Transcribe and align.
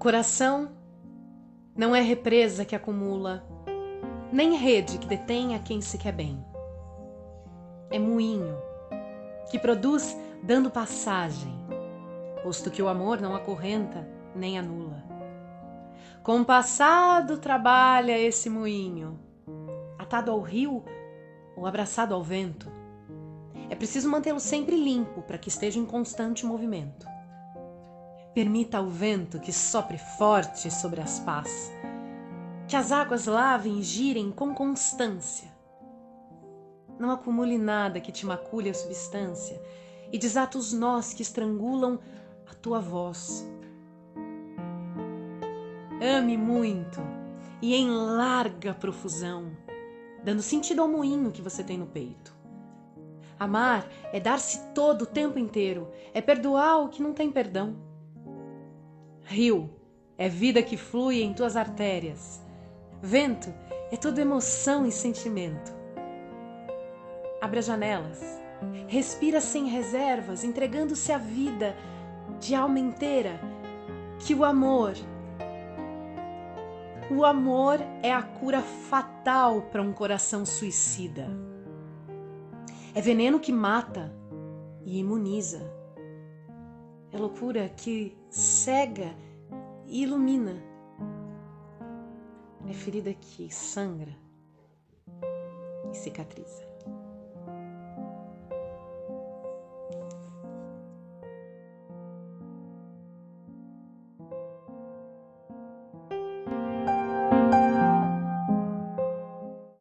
coração 0.00 0.70
não 1.76 1.94
é 1.94 2.00
represa 2.00 2.64
que 2.64 2.74
acumula, 2.74 3.46
nem 4.32 4.56
rede 4.56 4.96
que 4.96 5.06
detém 5.06 5.54
a 5.54 5.58
quem 5.58 5.82
se 5.82 5.98
quer 5.98 6.12
bem. 6.12 6.42
É 7.90 7.98
moinho 7.98 8.56
que 9.50 9.58
produz 9.58 10.16
dando 10.42 10.70
passagem, 10.70 11.52
posto 12.42 12.70
que 12.70 12.80
o 12.80 12.88
amor 12.88 13.20
não 13.20 13.36
acorrenta 13.36 14.08
nem 14.34 14.58
anula. 14.58 15.04
Compassado 16.22 17.36
trabalha 17.36 18.18
esse 18.18 18.48
moinho, 18.48 19.20
atado 19.98 20.30
ao 20.30 20.40
rio 20.40 20.82
ou 21.54 21.66
abraçado 21.66 22.14
ao 22.14 22.22
vento. 22.22 22.72
É 23.68 23.74
preciso 23.74 24.08
mantê-lo 24.08 24.40
sempre 24.40 24.82
limpo 24.82 25.20
para 25.20 25.36
que 25.36 25.50
esteja 25.50 25.78
em 25.78 25.84
constante 25.84 26.46
movimento. 26.46 27.06
Permita 28.32 28.78
ao 28.78 28.86
vento 28.86 29.40
que 29.40 29.52
sopre 29.52 29.98
forte 29.98 30.70
sobre 30.70 31.00
as 31.00 31.18
pás, 31.18 31.72
que 32.68 32.76
as 32.76 32.92
águas 32.92 33.26
lavem 33.26 33.80
e 33.80 33.82
girem 33.82 34.30
com 34.30 34.54
constância. 34.54 35.50
Não 36.96 37.10
acumule 37.10 37.58
nada 37.58 38.00
que 38.00 38.12
te 38.12 38.24
macule 38.24 38.70
a 38.70 38.74
substância 38.74 39.60
e 40.12 40.18
desata 40.18 40.58
os 40.58 40.72
nós 40.72 41.12
que 41.12 41.22
estrangulam 41.22 41.98
a 42.48 42.54
tua 42.54 42.78
voz. 42.78 43.44
Ame 46.00 46.36
muito 46.36 47.00
e 47.60 47.74
em 47.74 47.90
larga 47.90 48.72
profusão, 48.72 49.50
dando 50.22 50.40
sentido 50.40 50.82
ao 50.82 50.88
moinho 50.88 51.32
que 51.32 51.42
você 51.42 51.64
tem 51.64 51.76
no 51.76 51.86
peito. 51.86 52.32
Amar 53.40 53.88
é 54.12 54.20
dar-se 54.20 54.72
todo 54.72 55.02
o 55.02 55.06
tempo 55.06 55.36
inteiro, 55.36 55.90
é 56.14 56.20
perdoar 56.20 56.78
o 56.78 56.88
que 56.88 57.02
não 57.02 57.12
tem 57.12 57.28
perdão 57.28 57.89
Rio 59.30 59.70
é 60.18 60.28
vida 60.28 60.60
que 60.60 60.76
flui 60.76 61.22
em 61.22 61.32
tuas 61.32 61.56
artérias. 61.56 62.42
Vento 63.00 63.54
é 63.92 63.96
toda 63.96 64.20
emoção 64.20 64.84
e 64.84 64.90
sentimento. 64.90 65.72
Abre 67.40 67.60
as 67.60 67.66
janelas, 67.66 68.20
respira 68.88 69.40
sem 69.40 69.68
reservas, 69.68 70.42
entregando-se 70.42 71.12
à 71.12 71.16
vida 71.16 71.76
de 72.40 72.56
alma 72.56 72.80
inteira, 72.80 73.40
que 74.18 74.34
o 74.34 74.44
amor, 74.44 74.94
o 77.08 77.24
amor 77.24 77.78
é 78.02 78.12
a 78.12 78.22
cura 78.22 78.62
fatal 78.62 79.62
para 79.70 79.80
um 79.80 79.92
coração 79.92 80.44
suicida. 80.44 81.28
É 82.92 83.00
veneno 83.00 83.38
que 83.38 83.52
mata 83.52 84.12
e 84.84 84.98
imuniza 84.98 85.79
é 87.12 87.18
loucura 87.18 87.68
que 87.68 88.16
cega 88.28 89.14
e 89.86 90.02
ilumina. 90.02 90.62
É 92.68 92.72
ferida 92.72 93.12
que 93.14 93.52
sangra 93.52 94.16
e 95.90 95.96
cicatriza. 95.96 96.69